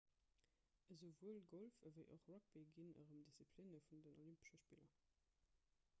[0.93, 4.99] esouwuel golf ewéi och rugby ginn erëm disziplinne vun den olympesche spiller